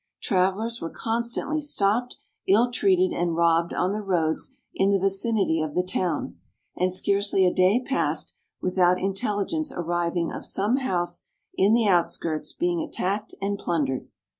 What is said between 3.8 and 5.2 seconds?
the roads in the